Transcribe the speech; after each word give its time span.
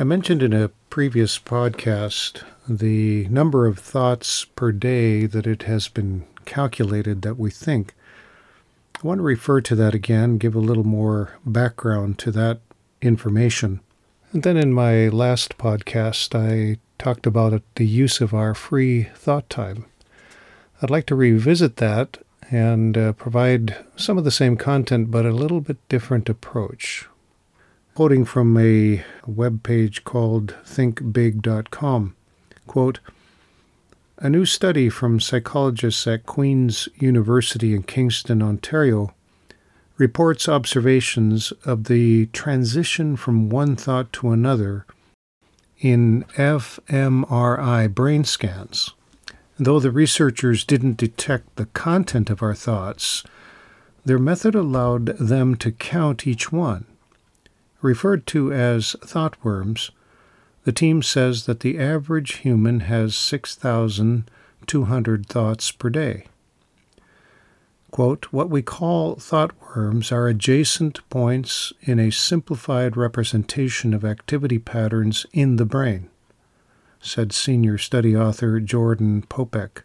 I 0.00 0.04
mentioned 0.04 0.42
in 0.42 0.54
a 0.54 0.70
previous 0.88 1.38
podcast 1.38 2.42
the 2.66 3.28
number 3.28 3.66
of 3.66 3.78
thoughts 3.78 4.46
per 4.46 4.72
day 4.72 5.26
that 5.26 5.46
it 5.46 5.64
has 5.64 5.88
been 5.88 6.24
calculated 6.46 7.20
that 7.20 7.38
we 7.38 7.50
think. 7.50 7.92
I 8.96 9.06
want 9.06 9.18
to 9.18 9.22
refer 9.22 9.60
to 9.60 9.74
that 9.74 9.94
again, 9.94 10.38
give 10.38 10.54
a 10.54 10.58
little 10.58 10.86
more 10.86 11.38
background 11.44 12.18
to 12.20 12.30
that 12.30 12.60
information. 13.02 13.80
And 14.32 14.42
then 14.42 14.56
in 14.56 14.72
my 14.72 15.08
last 15.08 15.58
podcast, 15.58 16.34
I 16.34 16.78
talked 16.96 17.26
about 17.26 17.60
the 17.74 17.86
use 17.86 18.22
of 18.22 18.32
our 18.32 18.54
free 18.54 19.02
thought 19.14 19.50
time. 19.50 19.84
I'd 20.80 20.88
like 20.88 21.04
to 21.08 21.14
revisit 21.14 21.76
that 21.76 22.16
and 22.50 22.96
uh, 22.96 23.12
provide 23.12 23.76
some 23.96 24.16
of 24.16 24.24
the 24.24 24.30
same 24.30 24.56
content, 24.56 25.10
but 25.10 25.26
a 25.26 25.30
little 25.30 25.60
bit 25.60 25.76
different 25.90 26.30
approach. 26.30 27.06
Quoting 27.94 28.24
from 28.24 28.56
a 28.56 29.04
web 29.26 29.62
page 29.62 30.04
called 30.04 30.54
thinkbig.com, 30.64 32.14
quote, 32.66 33.00
a 34.18 34.28
new 34.28 34.44
study 34.44 34.88
from 34.88 35.18
psychologists 35.18 36.06
at 36.06 36.26
Queen's 36.26 36.88
University 36.96 37.74
in 37.74 37.82
Kingston, 37.82 38.42
Ontario, 38.42 39.14
reports 39.96 40.48
observations 40.48 41.52
of 41.64 41.84
the 41.84 42.26
transition 42.26 43.16
from 43.16 43.48
one 43.48 43.76
thought 43.76 44.12
to 44.14 44.30
another 44.30 44.86
in 45.80 46.24
fMRI 46.36 47.94
brain 47.94 48.24
scans. 48.24 48.90
Though 49.58 49.80
the 49.80 49.90
researchers 49.90 50.64
didn't 50.64 50.96
detect 50.96 51.56
the 51.56 51.66
content 51.66 52.30
of 52.30 52.42
our 52.42 52.54
thoughts, 52.54 53.24
their 54.04 54.18
method 54.18 54.54
allowed 54.54 55.06
them 55.18 55.54
to 55.56 55.72
count 55.72 56.26
each 56.26 56.52
one. 56.52 56.86
Referred 57.82 58.26
to 58.28 58.52
as 58.52 58.94
thought 59.02 59.36
worms, 59.42 59.90
the 60.64 60.72
team 60.72 61.02
says 61.02 61.46
that 61.46 61.60
the 61.60 61.78
average 61.78 62.36
human 62.38 62.80
has 62.80 63.14
6,200 63.16 65.26
thoughts 65.26 65.72
per 65.72 65.88
day. 65.88 66.26
Quote, 67.90 68.26
what 68.26 68.50
we 68.50 68.60
call 68.62 69.16
thought 69.16 69.52
worms 69.74 70.12
are 70.12 70.28
adjacent 70.28 71.00
points 71.08 71.72
in 71.80 71.98
a 71.98 72.12
simplified 72.12 72.96
representation 72.96 73.92
of 73.94 74.04
activity 74.04 74.58
patterns 74.58 75.24
in 75.32 75.56
the 75.56 75.64
brain, 75.64 76.10
said 77.00 77.32
senior 77.32 77.78
study 77.78 78.14
author 78.14 78.60
Jordan 78.60 79.22
Poppenk. 79.22 79.82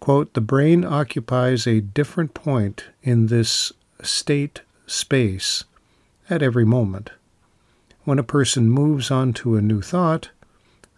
Quote, 0.00 0.32
the 0.34 0.40
brain 0.40 0.84
occupies 0.84 1.66
a 1.66 1.80
different 1.80 2.32
point 2.32 2.84
in 3.02 3.26
this 3.26 3.72
state 4.02 4.60
space 4.86 5.64
at 6.30 6.42
every 6.42 6.64
moment. 6.64 7.10
When 8.04 8.18
a 8.18 8.24
person 8.24 8.70
moves 8.70 9.10
on 9.10 9.32
to 9.34 9.56
a 9.56 9.62
new 9.62 9.82
thought, 9.82 10.30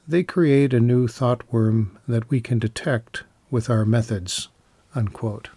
they 0.06 0.22
create 0.22 0.75
a 0.75 0.80
new 0.80 1.08
thought 1.08 1.42
worm 1.53 1.98
that 2.06 2.30
we 2.30 2.41
can 2.41 2.58
detect 2.58 3.25
with 3.50 3.70
our 3.70 3.84
methods. 3.84 4.48
Unquote. 4.95 5.48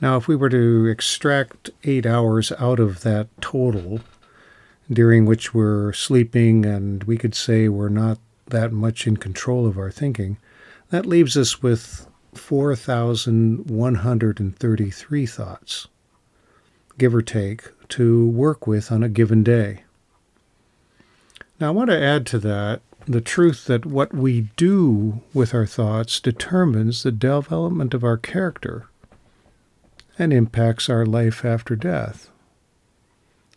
Now, 0.00 0.16
if 0.16 0.28
we 0.28 0.36
were 0.36 0.50
to 0.50 0.86
extract 0.86 1.70
eight 1.84 2.06
hours 2.06 2.52
out 2.58 2.78
of 2.78 3.02
that 3.02 3.28
total, 3.40 4.00
during 4.90 5.26
which 5.26 5.54
we're 5.54 5.92
sleeping 5.92 6.66
and 6.66 7.04
we 7.04 7.16
could 7.16 7.34
say 7.34 7.68
we're 7.68 7.88
not 7.88 8.18
that 8.46 8.72
much 8.72 9.06
in 9.06 9.16
control 9.16 9.66
of 9.66 9.78
our 9.78 9.90
thinking, 9.90 10.36
that 10.90 11.06
leaves 11.06 11.36
us 11.36 11.62
with 11.62 12.06
4,133 12.34 15.26
thoughts, 15.26 15.88
give 16.98 17.14
or 17.14 17.22
take, 17.22 17.64
to 17.90 18.26
work 18.28 18.66
with 18.66 18.90
on 18.90 19.02
a 19.02 19.08
given 19.08 19.42
day. 19.42 19.82
Now, 21.60 21.68
I 21.68 21.70
want 21.70 21.90
to 21.90 22.02
add 22.02 22.26
to 22.26 22.38
that 22.40 22.82
the 23.06 23.20
truth 23.20 23.66
that 23.66 23.86
what 23.86 24.12
we 24.12 24.48
do 24.56 25.22
with 25.32 25.54
our 25.54 25.66
thoughts 25.66 26.20
determines 26.20 27.02
the 27.02 27.12
development 27.12 27.94
of 27.94 28.02
our 28.02 28.16
character 28.16 28.88
and 30.18 30.32
impacts 30.32 30.88
our 30.88 31.06
life 31.06 31.44
after 31.44 31.76
death. 31.76 32.30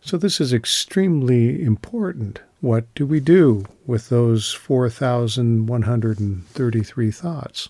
So, 0.01 0.17
this 0.17 0.39
is 0.39 0.53
extremely 0.53 1.63
important. 1.63 2.41
What 2.61 2.93
do 2.93 3.05
we 3.05 3.19
do 3.19 3.65
with 3.85 4.09
those 4.09 4.53
4,133 4.53 7.11
thoughts? 7.11 7.69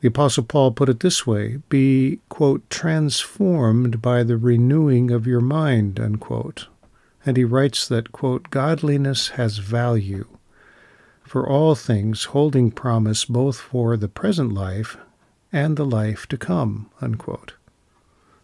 The 0.00 0.08
Apostle 0.08 0.44
Paul 0.44 0.70
put 0.70 0.88
it 0.88 1.00
this 1.00 1.26
way 1.26 1.58
be, 1.68 2.20
quote, 2.28 2.68
transformed 2.70 4.00
by 4.00 4.22
the 4.22 4.36
renewing 4.36 5.10
of 5.10 5.26
your 5.26 5.40
mind, 5.40 5.98
unquote. 5.98 6.68
And 7.26 7.36
he 7.36 7.44
writes 7.44 7.88
that, 7.88 8.12
quote, 8.12 8.50
godliness 8.50 9.30
has 9.30 9.58
value 9.58 10.26
for 11.24 11.48
all 11.48 11.74
things, 11.74 12.24
holding 12.26 12.70
promise 12.70 13.24
both 13.24 13.58
for 13.58 13.96
the 13.96 14.08
present 14.08 14.54
life 14.54 14.96
and 15.52 15.76
the 15.76 15.84
life 15.84 16.26
to 16.28 16.38
come, 16.38 16.90
unquote. 17.00 17.54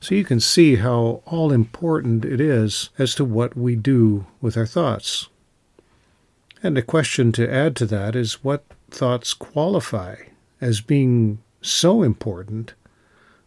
So 0.01 0.15
you 0.15 0.25
can 0.25 0.41
see 0.41 0.77
how 0.77 1.23
all 1.25 1.53
important 1.53 2.25
it 2.25 2.41
is 2.41 2.91
as 2.99 3.15
to 3.15 3.25
what 3.25 3.57
we 3.57 3.77
do 3.77 4.27
with 4.41 4.57
our 4.57 4.67
thoughts. 4.67 5.29
And 6.63 6.77
a 6.77 6.83
question 6.83 7.31
to 7.33 7.51
add 7.51 7.77
to 7.77 7.87
that 7.87 8.17
is 8.17 8.45
what 8.45 8.65
thoughts 8.91 9.33
qualify 9.33 10.17
as 10.65 10.81
being 10.81 11.39
so 11.61 12.03
important 12.03 12.73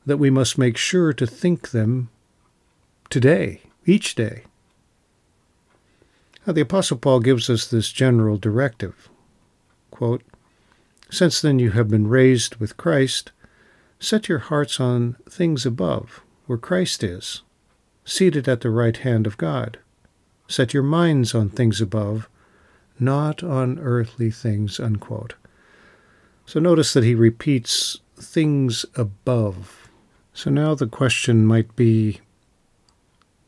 that 0.05 0.17
we 0.17 0.29
must 0.29 0.55
make 0.55 0.77
sure 0.77 1.11
to 1.11 1.25
think 1.25 1.71
them 1.71 2.09
today, 3.09 3.61
each 3.87 4.13
day. 4.13 4.43
Now, 6.45 6.53
the 6.53 6.61
Apostle 6.61 6.97
Paul 6.97 7.19
gives 7.19 7.49
us 7.49 7.67
this 7.67 7.91
general 7.91 8.37
directive 8.37 9.09
quote, 9.89 10.21
Since 11.09 11.41
then 11.41 11.57
you 11.57 11.71
have 11.71 11.87
been 11.87 12.07
raised 12.07 12.57
with 12.57 12.77
Christ, 12.77 13.31
set 13.99 14.29
your 14.29 14.37
hearts 14.37 14.79
on 14.79 15.15
things 15.27 15.65
above, 15.65 16.21
where 16.45 16.59
Christ 16.59 17.03
is, 17.03 17.41
seated 18.05 18.47
at 18.47 18.61
the 18.61 18.69
right 18.69 18.97
hand 18.97 19.25
of 19.25 19.37
God. 19.37 19.79
Set 20.47 20.71
your 20.71 20.83
minds 20.83 21.33
on 21.33 21.49
things 21.49 21.81
above, 21.81 22.29
not 22.99 23.41
on 23.41 23.79
earthly 23.79 24.29
things. 24.29 24.79
Unquote. 24.79 25.33
So 26.47 26.61
notice 26.61 26.93
that 26.93 27.03
he 27.03 27.13
repeats 27.13 27.99
things 28.15 28.85
above. 28.95 29.89
So 30.33 30.49
now 30.49 30.75
the 30.75 30.87
question 30.87 31.45
might 31.45 31.75
be 31.75 32.21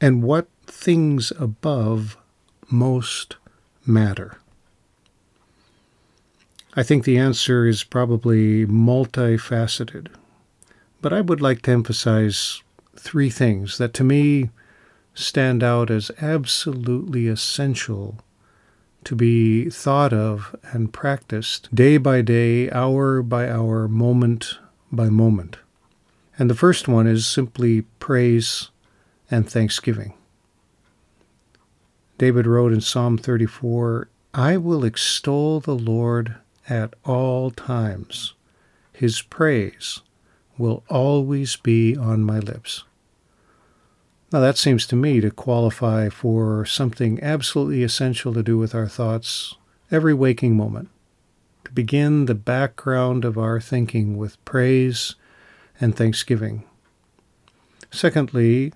and 0.02 0.22
what 0.22 0.48
things 0.66 1.32
above 1.40 2.18
most 2.70 3.38
matter? 3.86 4.38
I 6.74 6.84
think 6.84 7.04
the 7.04 7.18
answer 7.18 7.66
is 7.66 7.84
probably 7.84 8.66
multifaceted. 8.66 10.08
But 11.02 11.14
I 11.14 11.22
would 11.22 11.42
like 11.42 11.62
to 11.64 11.72
emphasize 11.72 12.62
three 12.96 13.30
things 13.30 13.78
that 13.78 13.94
to 13.96 14.04
me 14.04 14.50
stand 15.14 15.64
out 15.64 15.90
as 15.90 16.12
absolutely 16.22 17.28
essential 17.28 18.20
to 19.04 19.16
be 19.16 19.70
thought 19.70 20.14
of 20.14 20.56
and 20.72 20.94
practiced 20.94 21.74
day 21.74 21.98
by 21.98 22.22
day, 22.22 22.70
hour 22.72 23.22
by 23.22 23.50
hour, 23.50 23.88
moment 23.88 24.56
by 24.92 25.10
moment. 25.10 25.58
And 26.38 26.50
the 26.50 26.56
first 26.56 26.88
one 26.88 27.08
is 27.08 27.28
simply 27.28 27.82
praise 28.00 28.70
and 29.30 29.50
thanksgiving. 29.50 30.14
David 32.18 32.46
wrote 32.46 32.74
in 32.74 32.82
Psalm 32.82 33.18
34 33.18 34.10
I 34.34 34.58
will 34.58 34.84
extol 34.84 35.60
the 35.60 35.76
Lord 35.76 36.36
at 36.70 36.94
all 37.04 37.50
times. 37.50 38.34
His 38.94 39.22
praise 39.22 40.02
will 40.58 40.84
always 40.90 41.56
be 41.56 41.96
on 41.96 42.24
my 42.24 42.40
lips. 42.40 42.84
Now, 44.32 44.40
that 44.42 44.58
seems 44.58 44.86
to 44.88 44.96
me 44.96 45.22
to 45.22 45.32
qualify 45.32 46.10
for 46.10 46.64
something 46.64 47.22
absolutely 47.24 47.82
essential 47.82 48.34
to 48.34 48.44
do 48.44 48.58
with 48.60 48.76
our 48.76 48.88
thoughts 48.88 49.56
every 49.90 50.14
waking 50.14 50.56
moment. 50.56 50.90
To 51.66 51.72
begin 51.72 52.26
the 52.26 52.36
background 52.36 53.26
of 53.26 53.38
our 53.38 53.60
thinking 53.60 54.18
with 54.18 54.44
praise 54.46 55.16
and 55.82 55.96
thanksgiving. 55.96 56.64
Secondly, 57.92 58.72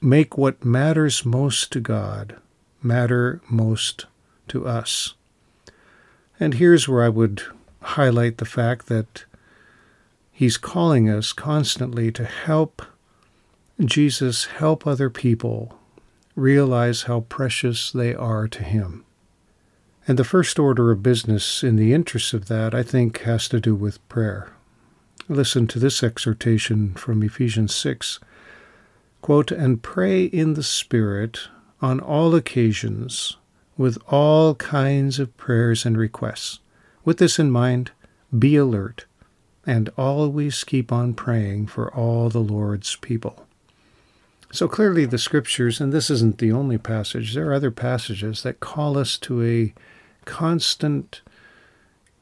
make 0.00 0.38
what 0.38 0.64
matters 0.64 1.26
most 1.26 1.72
to 1.72 1.80
God 1.80 2.36
matter 2.82 3.40
most 3.50 4.06
to 4.48 4.66
us. 4.66 5.14
And 6.40 6.54
here's 6.54 6.88
where 6.88 7.02
I 7.02 7.08
would 7.08 7.42
highlight 7.82 8.38
the 8.38 8.44
fact 8.44 8.86
that 8.86 9.24
He's 10.32 10.56
calling 10.56 11.08
us 11.08 11.32
constantly 11.32 12.12
to 12.12 12.24
help 12.24 12.82
Jesus 13.84 14.46
help 14.46 14.86
other 14.86 15.10
people 15.10 15.78
realize 16.34 17.02
how 17.02 17.20
precious 17.20 17.92
they 17.92 18.14
are 18.14 18.48
to 18.48 18.62
Him. 18.62 19.04
And 20.08 20.18
the 20.18 20.24
first 20.24 20.58
order 20.58 20.90
of 20.90 21.02
business 21.02 21.62
in 21.62 21.76
the 21.76 21.92
interest 21.92 22.32
of 22.32 22.46
that, 22.46 22.74
I 22.74 22.82
think, 22.82 23.20
has 23.22 23.48
to 23.48 23.60
do 23.60 23.74
with 23.74 24.06
prayer. 24.08 24.52
Listen 25.28 25.66
to 25.66 25.78
this 25.78 26.02
exhortation 26.02 26.94
from 26.94 27.22
Ephesians 27.22 27.74
6. 27.74 28.20
Quote, 29.20 29.50
and 29.50 29.82
pray 29.82 30.24
in 30.24 30.54
the 30.54 30.62
Spirit 30.62 31.48
on 31.82 32.00
all 32.00 32.34
occasions 32.34 33.36
with 33.76 33.98
all 34.08 34.54
kinds 34.54 35.18
of 35.18 35.36
prayers 35.36 35.84
and 35.84 35.98
requests. 35.98 36.60
With 37.04 37.18
this 37.18 37.38
in 37.38 37.50
mind, 37.50 37.90
be 38.36 38.56
alert 38.56 39.04
and 39.66 39.90
always 39.98 40.64
keep 40.64 40.92
on 40.92 41.12
praying 41.12 41.66
for 41.66 41.92
all 41.92 42.30
the 42.30 42.38
Lord's 42.38 42.96
people. 42.96 43.45
So 44.56 44.68
clearly, 44.68 45.04
the 45.04 45.18
scriptures, 45.18 45.82
and 45.82 45.92
this 45.92 46.08
isn't 46.08 46.38
the 46.38 46.50
only 46.50 46.78
passage, 46.78 47.34
there 47.34 47.50
are 47.50 47.52
other 47.52 47.70
passages 47.70 48.42
that 48.42 48.58
call 48.58 48.96
us 48.96 49.18
to 49.18 49.44
a 49.44 49.74
constant 50.24 51.20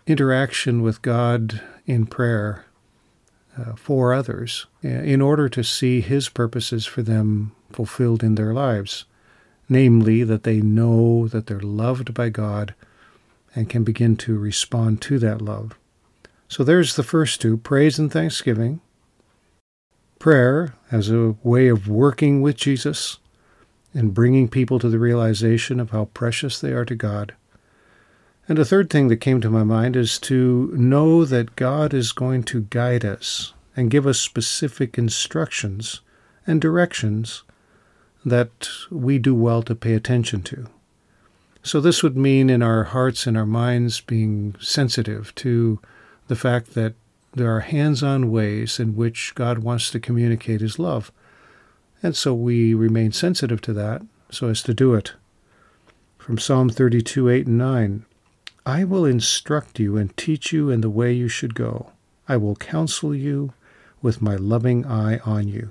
interaction 0.08 0.82
with 0.82 1.00
God 1.00 1.60
in 1.86 2.06
prayer 2.06 2.64
uh, 3.56 3.76
for 3.76 4.12
others 4.12 4.66
in 4.82 5.22
order 5.22 5.48
to 5.48 5.62
see 5.62 6.00
His 6.00 6.28
purposes 6.28 6.86
for 6.86 7.02
them 7.02 7.52
fulfilled 7.70 8.24
in 8.24 8.34
their 8.34 8.52
lives, 8.52 9.04
namely, 9.68 10.24
that 10.24 10.42
they 10.42 10.60
know 10.60 11.28
that 11.28 11.46
they're 11.46 11.60
loved 11.60 12.14
by 12.14 12.30
God 12.30 12.74
and 13.54 13.70
can 13.70 13.84
begin 13.84 14.16
to 14.16 14.36
respond 14.36 15.00
to 15.02 15.20
that 15.20 15.40
love. 15.40 15.78
So 16.48 16.64
there's 16.64 16.96
the 16.96 17.04
first 17.04 17.40
two 17.40 17.58
praise 17.58 17.96
and 17.96 18.10
thanksgiving. 18.10 18.80
Prayer 20.18 20.74
as 20.94 21.10
a 21.10 21.34
way 21.42 21.66
of 21.66 21.88
working 21.88 22.40
with 22.40 22.54
Jesus 22.56 23.18
and 23.92 24.14
bringing 24.14 24.46
people 24.46 24.78
to 24.78 24.88
the 24.88 24.98
realization 25.00 25.80
of 25.80 25.90
how 25.90 26.04
precious 26.14 26.60
they 26.60 26.70
are 26.70 26.84
to 26.84 26.94
God. 26.94 27.34
And 28.48 28.60
a 28.60 28.64
third 28.64 28.90
thing 28.90 29.08
that 29.08 29.16
came 29.16 29.40
to 29.40 29.50
my 29.50 29.64
mind 29.64 29.96
is 29.96 30.20
to 30.20 30.72
know 30.76 31.24
that 31.24 31.56
God 31.56 31.92
is 31.92 32.12
going 32.12 32.44
to 32.44 32.68
guide 32.70 33.04
us 33.04 33.54
and 33.74 33.90
give 33.90 34.06
us 34.06 34.20
specific 34.20 34.96
instructions 34.96 36.00
and 36.46 36.60
directions 36.60 37.42
that 38.24 38.68
we 38.88 39.18
do 39.18 39.34
well 39.34 39.64
to 39.64 39.74
pay 39.74 39.94
attention 39.94 40.42
to. 40.42 40.68
So, 41.64 41.80
this 41.80 42.04
would 42.04 42.16
mean 42.16 42.48
in 42.48 42.62
our 42.62 42.84
hearts 42.84 43.26
and 43.26 43.36
our 43.36 43.46
minds 43.46 44.00
being 44.00 44.54
sensitive 44.60 45.34
to 45.36 45.80
the 46.28 46.36
fact 46.36 46.74
that 46.74 46.94
there 47.34 47.54
are 47.54 47.60
hands 47.60 48.02
on 48.02 48.30
ways 48.30 48.78
in 48.78 48.94
which 48.94 49.34
God 49.34 49.58
wants 49.58 49.90
to 49.90 50.00
communicate 50.00 50.60
His 50.60 50.78
love. 50.78 51.10
And 52.02 52.14
so 52.14 52.34
we 52.34 52.74
remain 52.74 53.12
sensitive 53.12 53.60
to 53.62 53.72
that 53.72 54.02
so 54.30 54.48
as 54.48 54.62
to 54.62 54.74
do 54.74 54.94
it. 54.94 55.14
From 56.18 56.38
Psalm 56.38 56.70
32 56.70 57.28
8 57.28 57.46
and 57.46 57.58
9 57.58 58.06
I 58.66 58.84
will 58.84 59.04
instruct 59.04 59.78
you 59.78 59.96
and 59.96 60.16
teach 60.16 60.52
you 60.52 60.70
in 60.70 60.80
the 60.80 60.88
way 60.88 61.12
you 61.12 61.28
should 61.28 61.54
go. 61.54 61.92
I 62.26 62.38
will 62.38 62.56
counsel 62.56 63.14
you 63.14 63.52
with 64.00 64.22
my 64.22 64.36
loving 64.36 64.86
eye 64.86 65.18
on 65.18 65.48
you. 65.48 65.70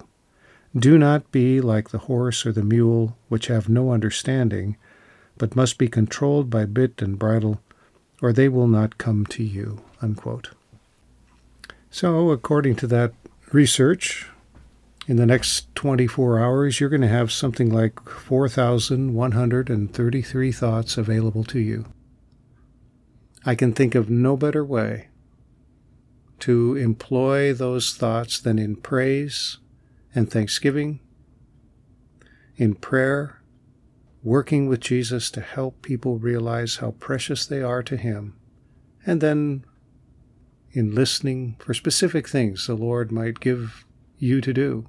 Do 0.76 0.98
not 0.98 1.32
be 1.32 1.62
like 1.62 1.90
the 1.90 2.06
horse 2.10 2.46
or 2.46 2.52
the 2.52 2.64
mule, 2.64 3.18
which 3.30 3.48
have 3.48 3.70
no 3.70 3.92
understanding, 3.92 4.76
but 5.38 5.56
must 5.56 5.78
be 5.78 5.88
controlled 5.88 6.50
by 6.50 6.66
bit 6.66 7.02
and 7.02 7.18
bridle, 7.18 7.62
or 8.22 8.34
they 8.34 8.50
will 8.50 8.68
not 8.68 8.98
come 8.98 9.26
to 9.28 9.44
you. 9.44 9.82
Unquote. 10.02 10.50
So, 11.94 12.32
according 12.32 12.76
to 12.78 12.88
that 12.88 13.14
research, 13.52 14.28
in 15.08 15.18
the 15.18 15.28
next 15.28 15.76
24 15.76 16.40
hours, 16.40 16.80
you're 16.80 16.90
going 16.90 17.04
to 17.04 17.08
have 17.08 17.32
something 17.32 17.72
like 17.72 18.10
4,133 18.10 20.52
thoughts 20.52 20.98
available 20.98 21.44
to 21.44 21.60
you. 21.60 21.86
I 23.46 23.54
can 23.54 23.74
think 23.74 23.94
of 23.94 24.10
no 24.10 24.36
better 24.36 24.66
way 24.66 25.10
to 26.40 26.76
employ 26.78 27.54
those 27.54 27.94
thoughts 27.94 28.40
than 28.40 28.58
in 28.58 28.78
praise 28.78 29.60
and 30.16 30.32
thanksgiving, 30.32 31.00
in 32.58 32.74
prayer, 32.74 33.40
working 34.24 34.68
with 34.68 34.80
Jesus 34.80 35.30
to 35.30 35.42
help 35.42 35.84
people 35.84 36.18
realize 36.18 36.78
how 36.78 36.96
precious 36.98 37.46
they 37.46 37.62
are 37.62 37.84
to 37.84 37.98
Him, 37.98 38.36
and 39.06 39.22
then 39.22 39.64
in 40.74 40.94
listening 40.94 41.56
for 41.60 41.74
specific 41.74 42.28
things 42.28 42.68
the 42.68 42.76
Lord 42.76 43.12
might 43.12 43.40
give 43.40 43.86
you 44.18 44.42
to 44.42 44.54
do 44.54 44.88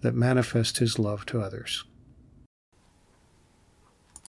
that 0.00 0.14
manifest 0.14 0.78
His 0.78 0.98
love 0.98 1.24
to 1.26 1.40
others. 1.40 1.84